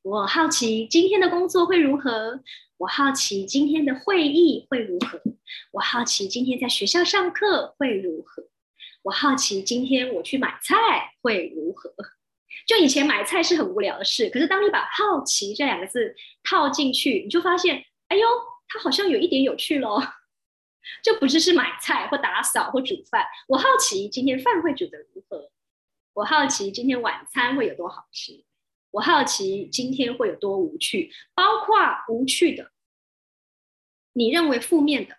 [0.00, 2.40] 我好奇今天的工作会如何？
[2.78, 5.20] 我好奇今天的会议会如何？
[5.72, 8.44] 我好奇今天在学校上课会如何？
[9.02, 10.74] 我好奇今天我去买菜
[11.20, 11.92] 会如何？
[12.66, 18.26] 就以前买菜是很无聊的事，可是当你把“好奇”这两个字套进去，你就发现，哎呦，
[18.68, 20.00] 它好像有一点有趣喽。
[21.04, 23.26] 就不只是买菜或打扫或煮饭。
[23.48, 25.50] 我好奇今天饭会煮得如何？
[26.18, 28.44] 我好奇今天晚餐会有多好吃？
[28.90, 31.12] 我好奇今天会有多无趣？
[31.32, 31.76] 包括
[32.08, 32.72] 无趣的，
[34.14, 35.18] 你认为负面的、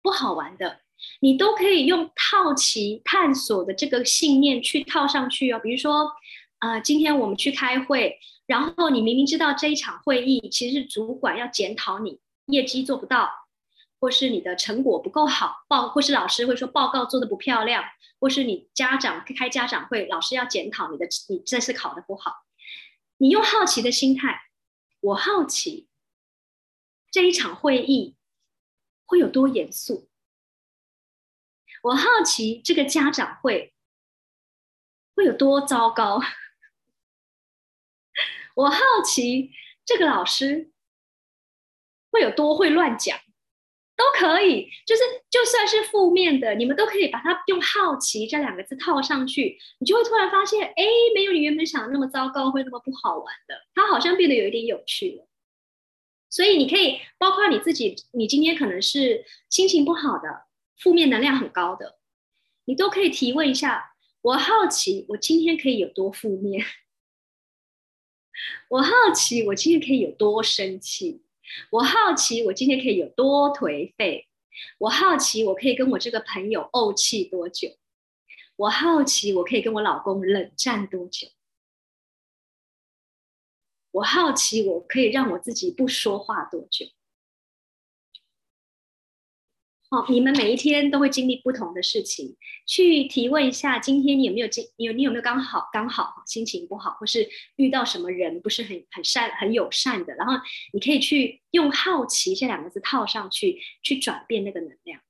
[0.00, 0.82] 不好玩的，
[1.18, 5.58] 你都可以用好奇探索的这个信念去套上去哦。
[5.58, 6.12] 比如说，
[6.60, 13.28] 呃，今天我们去开会，然后你明明知道这一场会议其实主管要检讨你业绩做不到。
[14.00, 17.84] 或是你的成果不够好，报或是老师会说报告做的不漂亮，
[18.18, 22.46] 或是你家长开家长会，老师要检讨你的你这次考的不好，
[23.18, 24.48] 你用好奇的心态，
[25.00, 25.86] 我好奇
[27.10, 28.16] 这一场会议
[29.04, 30.08] 会有多严肃，
[31.82, 33.74] 我好奇这个家长会
[35.14, 36.22] 会有多糟糕，
[38.54, 39.52] 我好奇
[39.84, 40.72] 这个老师
[42.10, 43.20] 会有多会乱讲。
[44.00, 50.84] 都可以，就是就算是负面的，你们都可以把它用“好奇”这两个字套上去，你就会突然发现，哎，
[51.14, 55.28] 没有你原本想的那么糟糕，会那么不好玩的，它好像变得有一点有趣了。
[56.30, 60.46] 所以你可以包括你自己，你今天可能是心情不好的，
[60.78, 61.98] 负面能量很高的，
[62.64, 66.64] 你都可以提问一下：我好奇，我今天可以有多负面？
[68.70, 71.22] 我好奇，我今天可以有多生气？
[71.70, 74.28] 我好奇，我今天可以有多颓废？
[74.78, 77.76] 我好奇，我可以跟我这个朋友怄气多久？
[78.56, 81.28] 我好奇，我可以跟我老公冷战多久？
[83.92, 86.86] 我好奇，我可以让我自己不说话多久？
[89.92, 100.34] 好，你们每一天都会经历不同的事情，去提问一下，今天你有没有经有你有没有刚好刚好心情不好，或是遇到什么人不是很很善很友善的，然后
[100.72, 105.00] 你可以去用好奇这两个字套上去，去转变那个能量。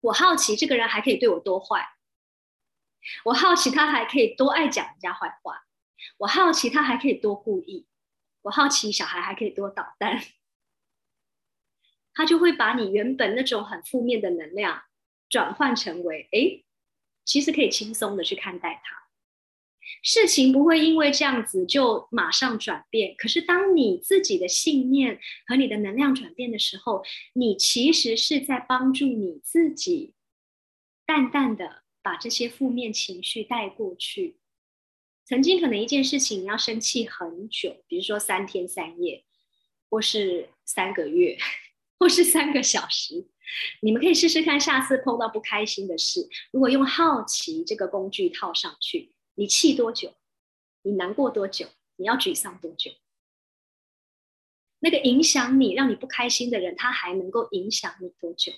[0.00, 1.86] 我好奇这个人还可以对我多坏，
[3.26, 5.66] 我好奇他还可以多爱讲人家坏话，
[6.16, 7.86] 我好奇他还可以多故意，
[8.40, 10.22] 我好奇小孩还可以多捣蛋。
[12.20, 14.82] 他就会把你原本那种很负面的能量
[15.30, 16.62] 转换成为，哎，
[17.24, 19.08] 其实可以轻松的去看待它。
[20.02, 23.14] 事情不会因为这样子就马上转变。
[23.16, 27.02] 可是当你自己的信念和你的能量转变的时候，
[27.32, 30.12] 你其实是在帮助你自己，
[31.06, 34.36] 淡淡的把这些负面情绪带过去。
[35.24, 39.24] 曾经可能一件事情你要生气很久，比如说三天三夜，
[39.88, 41.38] 或是三个月。
[42.00, 43.26] 或是三个小时，
[43.82, 50.14] 你们可以试试看，下次碰到不开心的事，如果用好奇这个工具套上去，你气多久？
[50.80, 51.68] 你难过多久？
[51.96, 52.90] 你要沮丧多久？
[54.78, 58.50] 那个影响你、让你不开心的人，他还能够影响你多久？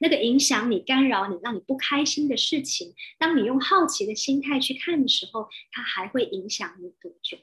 [0.00, 7.38] 那个影响你、干扰你、让你不开心的事情，当你用好奇的心态去看的时候，它还会影响你多久？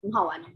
[0.00, 0.46] 很好玩哦。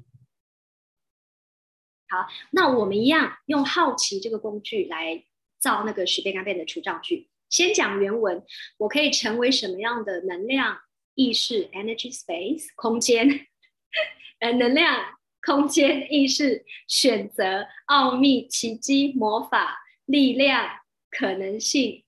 [2.11, 5.25] 好，那我们一样用好奇这个工具来
[5.61, 7.31] 造那个许贝加贝的除障句。
[7.49, 8.45] 先讲原文，
[8.79, 10.81] 我可以成为什么样的能量
[11.15, 13.47] 意识 （energy space） 空间？
[14.41, 22.05] 呃，能量空间意识选择奥秘奇迹魔法力量可能性，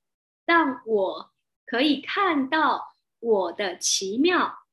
[0.46, 1.32] 让我
[1.64, 4.64] 可以看到我的奇妙、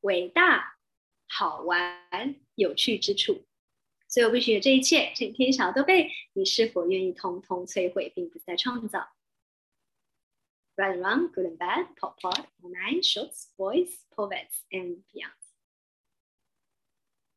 [0.00, 0.76] 伟大、
[1.28, 3.46] 好玩、有趣之处。
[4.14, 9.08] 所以我必须有这一切，整天小都被你是否愿意通通摧毁，并不再创造
[10.76, 15.32] ？Right and wrong, good and bad, pop part, nine shorts, boys, poets, and beyond。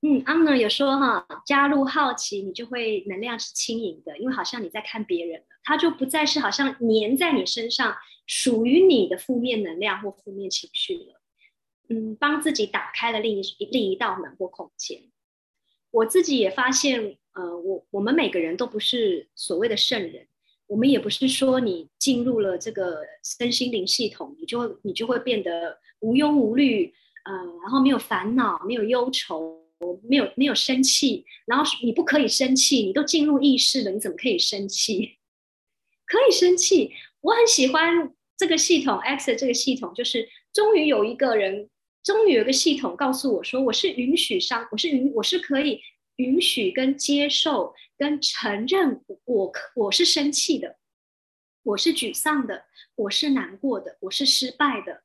[0.01, 11.19] 嗯，Anna 有说哈，加入好奇，你就会能量是轻盈的，因为好像你在看别人了，它就不再是好像粘在你身上，属于你的负面能量或负面情绪了。
[11.89, 15.11] 嗯，帮自己打开了另一另一道门或空间。
[15.91, 20.27] 我自己也发现，呃，我我们每个人都不是所谓的圣人，
[20.67, 26.93] 我们也不是说你进入了这个身心灵系统，你就会你就会变得无忧无虑，
[27.25, 29.63] 呃，然后没有烦恼，没有忧愁，
[30.07, 35.17] 没有没有生气，然后你不可以生气，你都进入意识了，你怎么可以生气？
[36.05, 41.69] 可以生气，我很喜欢这个系统 X 这个系统，就是终于有一个人，
[42.07, 45.81] 终于有个系统告诉我说，我是允许伤，我是允，我是可以
[46.15, 50.77] 允许跟接受跟承认我我是生气的，
[51.63, 52.63] 我是沮丧的，
[52.95, 55.03] 我是难过的，我是失败的，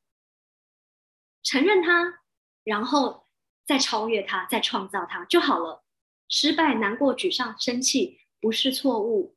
[1.43, 2.21] 承认它，
[2.63, 3.27] 然后
[3.65, 5.83] 再超越它，再创造它就好了。
[6.29, 9.35] 失败、难过、沮丧、生气不是错误，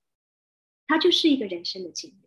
[0.87, 2.26] 它就是一个人生的经历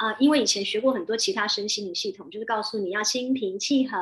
[0.00, 0.16] 啊。
[0.18, 3.96] 因为以前学过很多其他身心灵系统，就是告诉你要心平气和、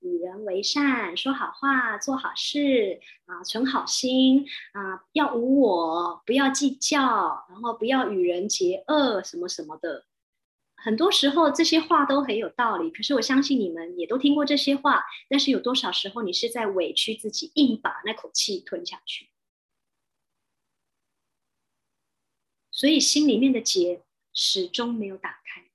[0.00, 10.04] 与人为善、说好话、做好事啊、存好心啊，要无我，不要计较，然后不要与人结恶，什么什么的。
[10.80, 15.04] 很多时候这些话都很有道理，可是我相信你们也都听过这些话。
[15.28, 19.28] 但是有多少时候你是在委屈自己，硬把那口气吞下去？
[22.70, 24.04] 所以心里面的结
[24.40, 25.68] 始终没有打开。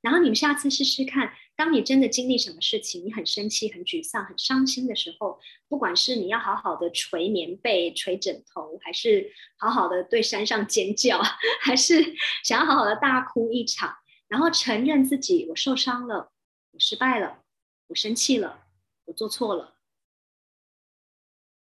[0.00, 11.20] 然后你们下次试试看，当你真的经历什么事情，你很生气、很沮丧、很伤心的时候，不管是你要好好的捶棉被、捶枕头，还是好好的对山上尖叫，
[11.60, 13.96] 还是想要好好的大哭一场，
[14.28, 16.32] 然后承认自己我受伤了，
[16.70, 17.42] 我失败了，
[17.88, 18.66] 我生气了，
[19.06, 19.78] 我做错了，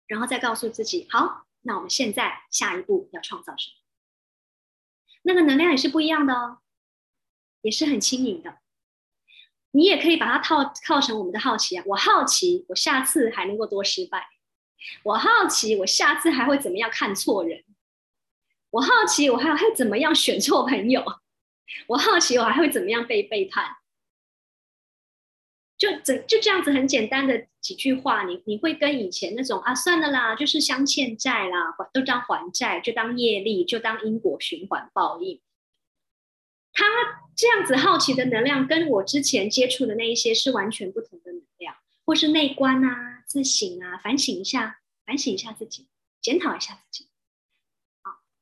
[0.06, 3.81] 然后再告诉自己，好，那我们现在下一步要创造什么？
[5.24, 6.60] 那个能量也是不一样的哦，
[7.62, 8.58] 也是很轻盈的。
[9.72, 14.28] 你也可以把它套套成我们的好奇啊，我好奇我下次还能够多失败，
[15.04, 17.64] 我好奇我下次还会怎么样看错人，
[18.72, 21.06] 我好奇我还会怎么样选错朋友，
[21.88, 23.78] 我好奇我还会怎么样被背叛。
[25.82, 35.42] 就整就这样子很简单的几句话，你你会跟以前那种啊算了啦，就是相欠债啦，还都当还债，就当业力，就当因果循环报应。
[36.72, 36.86] 他
[37.36, 45.88] 这样子好奇的能量，跟我之前接触的那一些是完全不同的能量，或是内观啊、自省啊、反省一下、反省一下自己、
[46.22, 47.10] 检讨一下自己。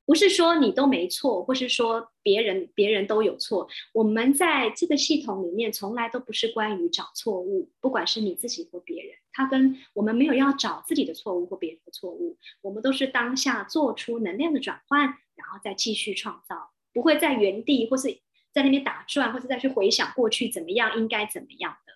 [0.10, 3.70] 不是说你都没错，或是说别人别人都有错。
[3.94, 15.02] 我们在这个系统里面，从来都不是关于找错误，不管是你自己或别人，他跟我们没有要找自己的错误或别人的错误，我们都是当下做出能量的转换，
[15.36, 18.08] 然后再继续创造，不会在原地或是
[18.52, 21.94] 在那边打转，或者再去回想过去怎么样，应该怎么样的。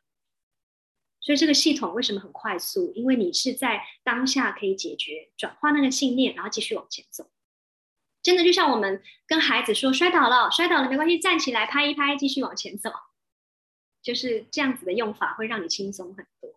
[1.19, 2.93] 所以这个系统为什么很快速？
[2.93, 7.32] 因为你是在当下可以解决转化那个信念，然后继续往前走。
[8.23, 12.89] 真的就像我们跟孩子说，摔倒了，摔倒了没关系，站起来拍一拍，继续往前走，
[14.01, 16.49] 就是这样子的用法会让你轻松很多。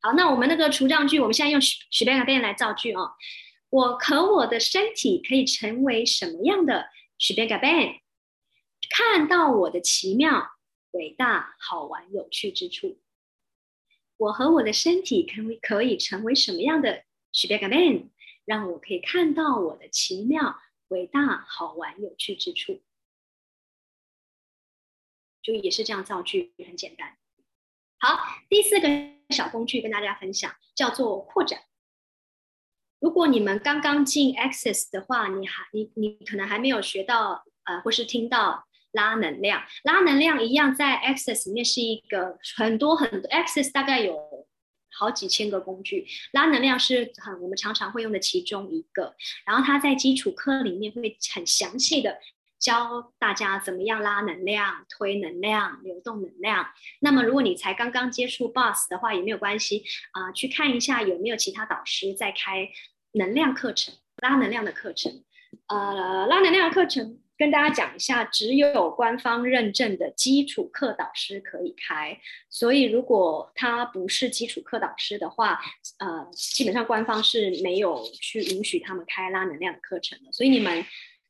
[0.00, 3.12] 好，那我们那个除障句，我们现在用许许边个边来造句哦。
[3.70, 8.00] 我和我的身体可以成为什么样的许边个边？
[8.90, 10.52] 看到我的奇妙、
[10.92, 12.98] 伟大、好玩、有趣之处。
[14.16, 18.08] 我和我的身体可可以成为什么样的许边个边？
[18.48, 20.58] 让我可以看到我的奇妙、
[20.88, 22.80] 伟大、好玩、有趣之处，
[25.42, 27.18] 就也是这样造句，很简单。
[27.98, 28.88] 好，第四个
[29.28, 31.60] 小工具跟大家分享，叫做扩展。
[33.00, 44.47] 如果你们刚刚进 Access 的话，你还你你可能还没有学到呃，或是听到拉能量，拉能量一样在 Access 里面是一个很多很多 Access 大概有。
[44.98, 49.14] 好几千个工具拉能量是很我们常常会用的其中一个，
[49.46, 52.18] 然后它在基础课里面会很详细的
[52.58, 56.66] 教大家怎么样拉能量、推能量、流动能量。
[56.98, 62.68] 那么如果你才刚刚接触 Boss 的话也没有关系啊，去看一下有没有其他导师在开
[63.12, 65.22] 能量课程、拉能量的课程，
[65.68, 67.20] 呃，拉能量的课程。
[67.38, 72.18] 跟大家讲一下，只有官方认证的基础课导师可以开，
[72.50, 75.60] 所以如果他不是基础课导师的话，
[76.00, 80.32] 呃，基本上官方是没有去允许他们开拉能量的课程的。
[80.32, 80.84] 所以你们，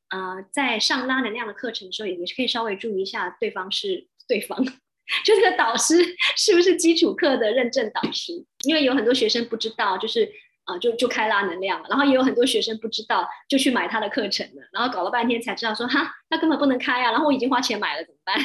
[0.09, 4.65] 呃，在上拉能量的课程的时候，也是可以稍微注意一下对方是对方，
[5.25, 5.95] 就这个导师
[6.39, 8.33] 是不是基础课的认证导师，
[8.65, 10.33] 因为有很多学生不知道，就是。
[10.69, 18.37] 啊，就就开拉能量了，然后也有很多学生不知道，就去买他的课程了，然后搞了半天才知道说哈，他根本不能开啊，然后我已经花钱买了怎么办？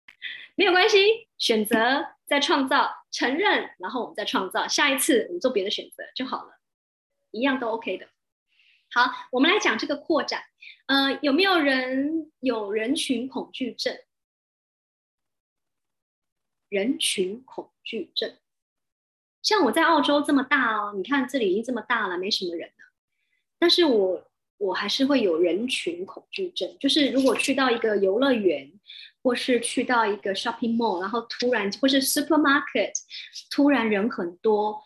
[0.56, 6.58] 没有关系，选择再创造，承认，然后我们再创造，下一次我们做别的选择就好了，
[7.30, 8.08] 一样都 OK 的。
[8.90, 10.44] 好，我们来讲这个扩展，
[10.86, 13.98] 呃，有没有人有人群恐惧症？
[16.70, 18.34] 人群恐惧症。
[19.46, 22.92] 像我在澳洲这么大哦，你看这里已经这么大了，没什么人了。
[23.60, 26.76] 但是我我还是会有人群恐惧症。
[26.80, 28.72] 就是如果去到一个游乐园，
[29.22, 32.90] 或是去到一个 shopping mall，然后突然或是 supermarket，
[33.48, 34.82] 突然人很多，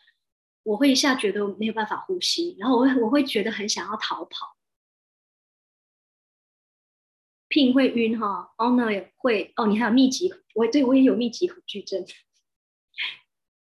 [0.62, 4.58] 我会一下觉得没有办法呼吸，然后我会我会觉得很想要逃跑。
[7.48, 12.04] Pin 会晕哈，Honor 也会哦，你还有密集，我对我也有密集恐惧症，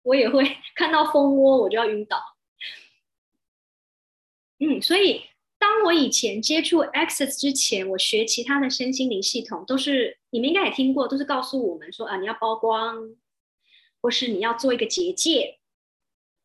[0.07, 2.23] 我也会看到蜂窝我就要晕倒。
[4.61, 5.25] 嗯，所以
[5.59, 13.17] 当我以前接触 Access 之前，我学其他的身心灵系统，都是你们应该也听过，都是告诉我们说啊，你要曝光，
[14.01, 15.59] 或是你要做一个结界，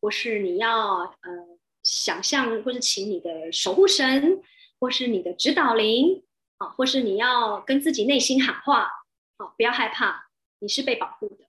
[0.00, 4.42] 或是你要呃想象，或是请你的守护神，
[4.80, 6.24] 或是你的指导灵
[6.58, 6.66] 啊。
[6.70, 8.90] 或是你要跟自己内心喊话，
[9.38, 10.26] 好，不要害怕，
[10.58, 11.41] 你是被保护的，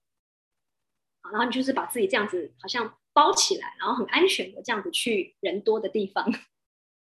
[1.32, 6.32] 然后你就是把自己这样子好像包起来，然后很安全的这样子去人多的地方。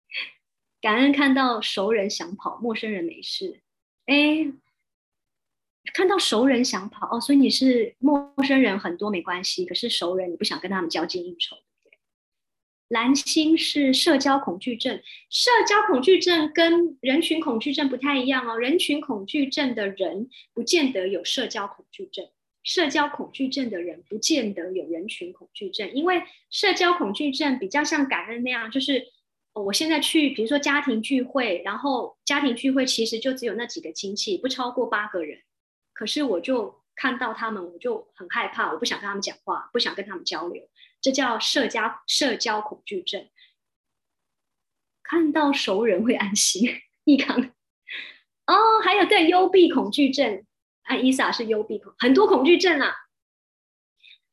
[0.80, 3.60] 感恩看到熟人想跑，陌生人没事。
[4.06, 4.50] 哎，
[5.92, 11.56] 看到熟人想跑哦，所以你是陌生人很多没关系，可是熟人你不想跟他们交际应酬。
[12.88, 18.58] 蓝星是社交恐惧症，社交恐惧症跟人群恐惧症不太一样哦。
[18.58, 22.28] 人群恐惧症的人不见得有社交恐惧症，
[22.62, 25.92] 社交恐惧症的人不见得有人群恐惧症。
[25.92, 29.04] 因为社交恐惧症比较像感恩那样，就是
[29.52, 35.40] 我现在去，比如说家庭聚会，然后家庭聚会其实就只有那几个亲戚，不超过八个人，
[35.92, 40.68] 可是我就看到他们，我就很害怕，我不想跟他们讲话，不想跟他们交流。
[41.00, 43.28] 这叫社交社交恐惧症，
[45.02, 46.68] 看到熟人会安心。
[47.04, 47.50] 易康，
[48.46, 48.54] 哦，
[48.84, 50.44] 还有对幽闭恐惧症，
[50.82, 52.94] 啊，伊莎是幽闭恐，很多恐惧症啊。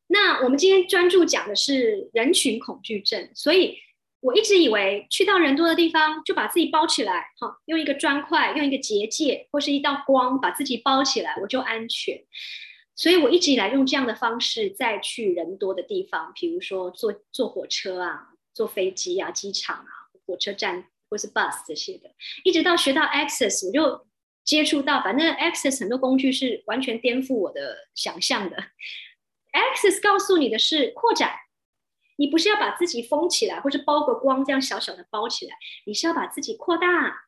[0.08, 3.78] 那我们今天专注讲的是人群恐惧症，所以
[4.22, 12.24] 我一直以为去到人多的地方就把自己包起来，哈，用一个砖块，用一个结界或是一道光把自己包起来，我就安全。
[12.96, 19.92] 所以我一直以来用这样的方式再去人多的地方，比如说坐坐火车啊、坐飞机啊、机场啊、
[20.26, 22.10] 火车站或是 bus 这些的，
[22.44, 24.07] 一直到学到 Access，我就
[24.48, 28.56] 接触到，反正 Access 很多工具是完全颠覆我的想象的。
[29.52, 31.32] Access 告诉你的是扩展，
[32.16, 37.28] 你不是要把自己封起来，或是包个光这样小小的包起来，你是要把自己扩大，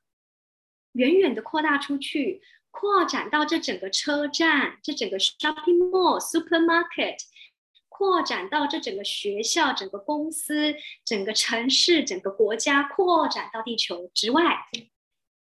[0.93, 2.41] 远远的扩大出去。
[2.71, 7.17] 扩展到这整个车站，这整个 shopping mall、supermarket，
[7.89, 14.55] 扩展到这整个学校、整个公司、整个城市、整个国家，扩展到地球之外，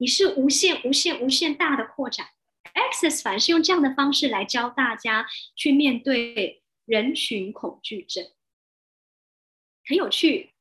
[0.01, 2.27] 你是无限、无限、无限大的扩展。
[2.73, 8.25] Access 反而是用这样的方式来教大家去面对人群恐惧症，
[9.87, 10.55] 很有趣。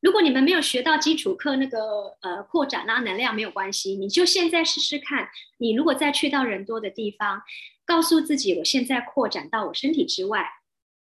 [0.00, 5.28] 如果你们没有学到基础课那个呃扩展拉能量没有关系，你就现在试试看。
[5.58, 7.42] 你如果再去到人多的地方，
[7.84, 10.48] 告诉自己，我现在扩展到我身体之外，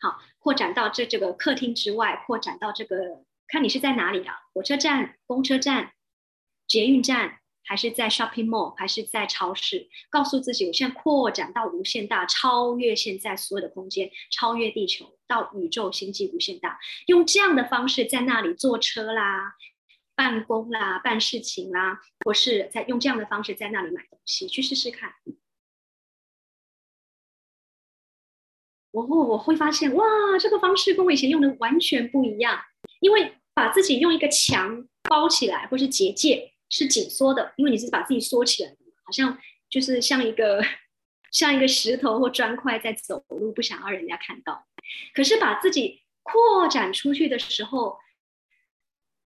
[0.00, 4.34] 好，扩展到这这个客厅之外，扩展到这个，看你是在哪里啊？
[4.52, 5.94] 火车站、公车站、
[6.66, 7.40] 捷运站。
[7.66, 16.78] 还是在 shopping mall，还是在超市，告诉自己，我现在扩展到无限大，超越现在所有的空间，超越地球，到宇宙星际无限大。
[17.06, 19.54] 用这样的方式在那里坐车啦、
[20.14, 25.14] 办公啦、办事情啦，或是在用这样的方式在那里买东西，去试试看。
[28.92, 30.04] 我我会发现，哇，
[30.38, 32.60] 这个方式跟我以前用的完全不一样，
[33.00, 36.53] 因为把自己用一个墙包起来，或是结界。
[36.68, 39.38] 是紧缩的，因为你是把自己缩起来的，好像
[39.68, 40.62] 就是像一个
[41.30, 44.66] 像一个石头或砖块在走路，不想要人家看到。
[45.14, 47.98] 可是把自己扩展出去的时候，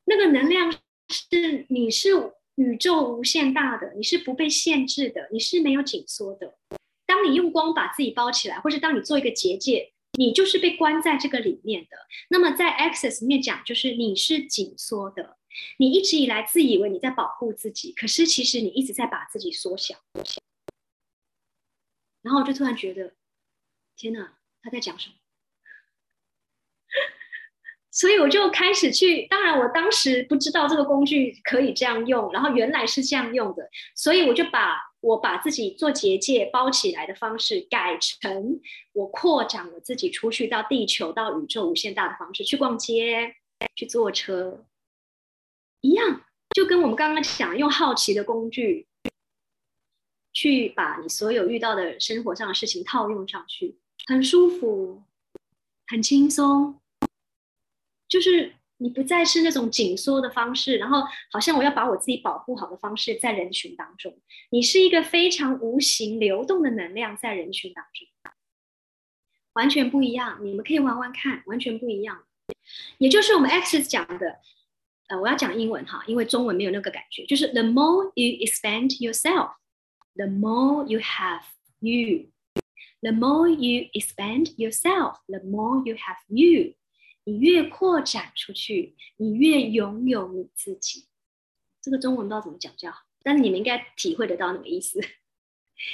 [0.05, 0.71] 那个能量
[1.09, 2.09] 是你是
[2.55, 6.57] 宇宙无限大的，你是不被限制的，你是没有紧缩的。
[7.05, 11.97] 当你用光把自己包起来，或是当你做一个结界，你就是被关在这个里面的。
[12.29, 15.38] 那么在 Access 里面讲，就是你是紧缩的。
[15.77, 19.95] 你一直以来自以为你在保护自己，可是其实你一直在把自己缩小。
[22.21, 23.13] 然后我就突然觉得，
[23.95, 25.15] 天哪，他在讲什么？
[27.91, 38.59] 所以我就开始去，当然我当时不知道这个工具可以这样用，然后原来是这样用的，所以我就把我把自己做结界包起来的方式改成
[38.93, 43.35] 我扩展我自己出去到地球到宇宙无限大的方式，去逛街，
[43.75, 44.65] 去坐车。
[45.84, 46.21] 一样，
[46.55, 48.88] 就跟我们刚刚讲，用好奇的工具，
[50.31, 53.77] 去把你所有遇到的生活上的事情套用上去，
[54.07, 55.03] 很舒服，
[55.88, 56.79] 很轻松。
[58.07, 64.17] 就是你不再是那种紧缩的方式，然后好像我要把我自己保护好的方式在人群当中，
[64.51, 68.07] 你是一个非常无形流动的能量在人群当中，
[69.53, 70.39] 完全不一样。
[70.45, 72.23] 你们可以玩玩看，完全不一样。
[72.99, 74.39] 也就是我们 X 讲的，
[75.20, 77.26] 我要讲英文哈，因为中文没有那个感觉。
[77.26, 81.43] 就是 The more you expand yourself，the more you have
[81.80, 82.30] you。
[83.01, 86.76] The more you expand yourself，the more you have you。
[87.26, 91.07] 你越扩展出去，你越拥有你自己。
[91.82, 95.01] 这个中文不知道怎么讲较好，但是你们应该体会得到那个意思。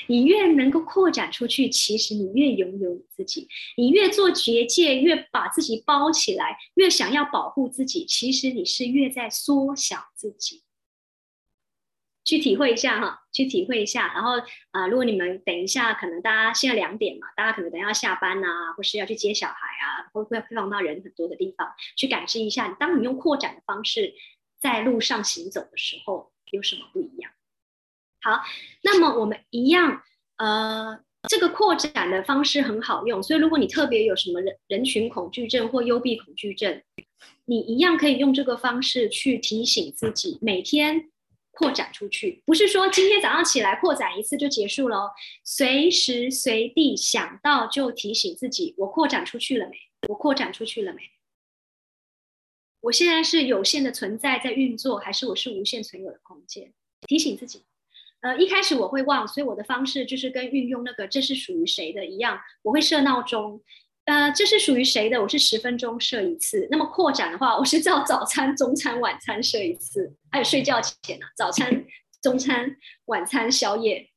[0.07, 3.47] 你越能够扩展出去，其实你越拥有你自己。
[3.77, 10.63] 你越做结界，越把自己包起来，越想要保护自己，其实你是越在缩小自己。
[12.25, 14.13] 去体会一下哈，去体会一下。
[14.13, 14.33] 然后
[14.69, 22.67] 啊，如果你们等一下，可能大家现在两点嘛，大家可能等下要下班呐，或是要去接小孩啊，会会会放到人很多的地方去感知一下。
[22.79, 24.13] 当你用扩展的方式
[24.59, 27.31] 在路上行走的时候，有什么不一样？
[28.21, 28.41] 好，
[28.81, 30.01] 那么我们一样，
[30.37, 30.99] 呃，
[31.29, 33.21] 这个扩展的方式很好用。
[33.21, 36.81] 所以如果你特别有什么人人群恐惧症或幽闭恐惧症，
[37.45, 41.09] 你一样可以用这个方式去提醒自己每天。
[41.51, 45.11] 扩展出去，不是说今天早上起来扩展一次就结束了，
[45.43, 49.75] 随时随地想到就提醒自己：我扩展出去了没？
[50.07, 51.01] 我扩展出去了没？
[52.79, 56.71] 我现在是有限的存在在运作，还是我是无限存有的空间？
[57.01, 57.63] 提醒自己。
[58.21, 63.61] 呃，一开始我会忘，所以我的方式就是跟运用那个这是属于谁的一样，我会设闹钟。
[64.05, 65.21] 呃，这是属于谁的？
[65.21, 66.67] 我是十分钟设一次。
[66.71, 71.85] 那么扩展的话，我是照早餐、中餐、晚餐设一次，还有睡觉前啊，早餐、
[72.21, 74.09] 中餐、晚餐、宵夜。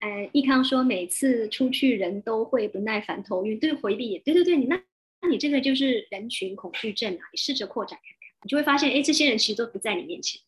[0.00, 4.80] 哎，易康说每次出去人都会不耐烦、头晕，对回避，对对对，你那
[5.22, 7.20] 那你这个就是人群恐惧症啊！
[7.32, 10.40] 你试着扩展看看，你就会发现，哎，这些人其实都不在你面前。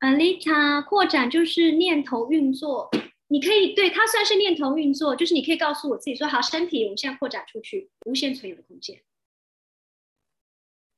[0.00, 2.90] A l i t a 扩展就是念头运作。
[3.28, 9.02] 你可以对它算是念头运作，就是你可以告诉我自己说好，身体我们现在扩展出去，无限存有的空间。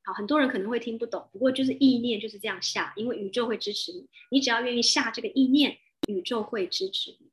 [0.05, 7.31] 好，很多人可能会听不懂，不过就是意念就是这样下，因为宇宙会支持你，你只要愿意下这个意念，宇宙会支持你。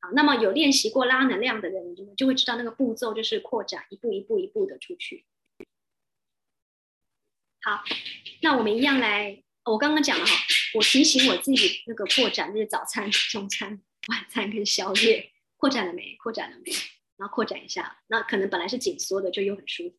[0.00, 5.26] 好，那么有练习过拉能量的人，就就会知道那个步骤就是扩展，一步一步一步的出去。
[7.60, 7.82] 好，
[8.40, 9.42] 那我们一样来。
[9.64, 10.32] 我刚刚讲了哈，
[10.74, 16.14] 我提醒我自己那个扩展就是早餐、 中餐、晚餐跟宵夜扩展了没？
[16.22, 16.72] 扩展了没？
[17.16, 19.96] 然后扩展一下，那可能本来是紧缩的，就又很舒服。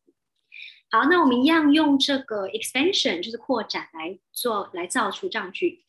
[0.90, 5.84] 好，那我们一样用这个 expansion 就是扩展来做，来造出这样句。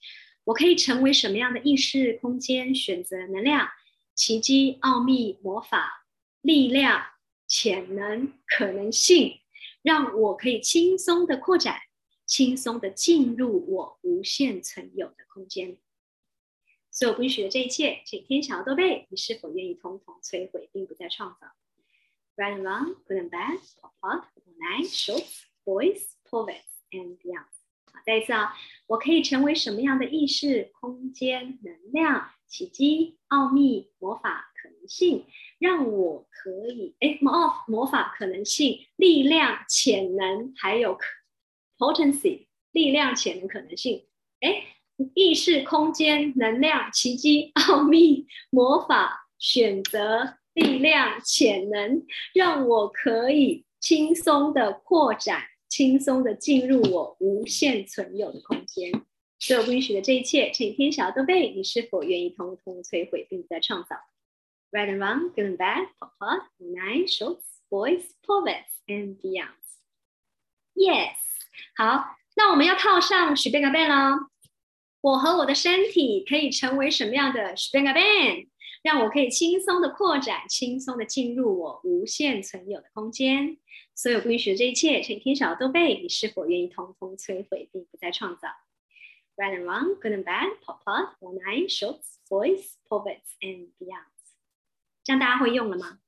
[0.45, 2.73] 我可以成为什么样的意识空间？
[2.73, 3.69] 选择能量、
[4.15, 6.07] 奇迹、奥秘、魔法、
[6.41, 7.05] 力量、
[7.45, 9.41] 潜能、可能性，
[9.83, 11.81] 让我可以轻松的扩展。
[12.27, 15.77] 轻松的进入我无限存有的空间，
[16.91, 19.07] 所有不允许的这一切，请天桥都被。
[19.09, 21.47] 你是否愿意通通摧毁，并不再创造
[22.35, 23.59] ？Right and wrong, good and bad,
[24.01, 24.25] hot,
[24.59, 25.25] nice, short,
[25.63, 27.45] boys, poets, and beyond。
[27.85, 28.53] 好，再一次啊，
[28.87, 35.25] 我可以成为什么样的意识、空间、能量、奇迹、奥秘、魔法、可能性，
[35.59, 41.05] 让我可以哎，魔魔法、可能性、力量、潜能，还有可。
[41.77, 44.05] Potency 力量、潜能、可能性，
[44.39, 44.63] 哎，
[45.13, 52.03] 意识、空间、能量、奇迹、奥秘、魔法、选择、力量、潜能，
[52.33, 58.91] 让我可以轻松的扩展，轻松的进入我无限存有的空间。
[59.39, 63.95] 所有不允许的这一切，请天晓得被，你是否愿意通通摧毁，并在创造
[64.71, 69.53] ？Right and wrong, good and bad, hot, hot, nice, shorts, boys, poets, and beyond.
[70.73, 71.26] Yes.
[71.75, 74.29] 好，那我们要套上 s h b e n g a band 喽。
[75.01, 78.47] 我和我的身体可以成为什么样的 s h b e n g a band？
[78.83, 83.57] 让我可以轻松的扩展，轻松的进入我无限存有的空间。
[83.95, 86.01] 所有不允许的这一切，请天晓都被。
[86.01, 88.47] 你是否愿意通通摧毁，并不再创造
[89.35, 94.05] ？Right and wrong, good and bad, pop up, one eye, shorts, boys, poets, and beyond。
[95.03, 95.99] 这样大家会用了吗？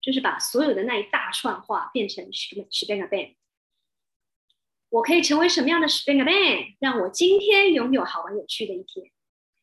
[0.00, 3.34] 就是把所有的那一大串话变成 s h b e n g a band。
[4.88, 9.10] 我可以成为什么样的 Spring Man，让我今天拥有好玩有趣的一天？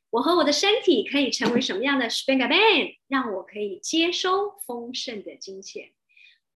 [0.10, 5.92] 我和我的身体可以成为什么样的 Spring Man，让我可以接收丰盛的金钱？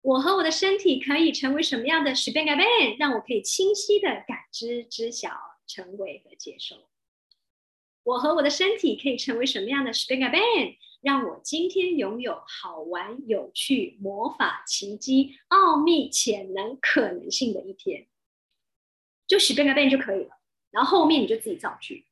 [0.01, 5.32] 我和我的身体可以成为什么样的 Spring Man，让我可以清晰的感知、知晓、
[5.65, 6.76] 成为和接受？
[8.03, 18.07] 我和我的身体可以成为什么样的 Spring Man，让我今天拥有好玩、有趣、魔法、奇迹、奥秘、潜能、可能性的一天。
[19.28, 20.40] 就许变改变就可以了，
[20.72, 22.06] 然后后面你就自己造句，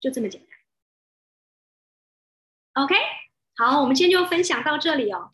[0.00, 0.48] 就这么简单。
[2.84, 2.94] OK，
[3.56, 5.30] 好，我们今天就分享到这里哦。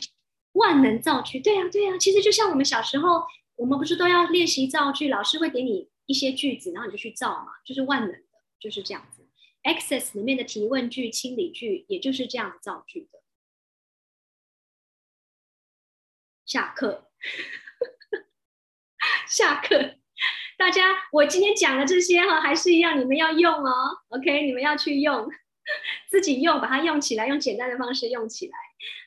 [0.53, 8.25] 万能造句，对呀，对呀，其实就像我们小时候，我们不是都要练习造句，老师会给你一些句子，然后你就去造嘛，就是万能的，
[8.59, 9.29] 就是这样子。
[9.63, 13.23] Access 里面的提问句、清理句，也就是这样造句的。
[16.45, 17.13] 下课，
[19.29, 19.99] 下课，
[20.59, 20.83] 大家，
[21.13, 23.73] 我今天讲的这些哈，还是一样，你们要用哦
[24.09, 25.31] ，OK，你们要去用，
[26.11, 28.59] 自己用，把它用起来，用简单的方式用起来。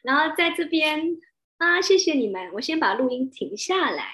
[0.01, 1.17] 然后在这边
[1.57, 4.13] 啊，谢谢你们，我先把录音停下来，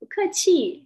[0.00, 0.85] 不客气。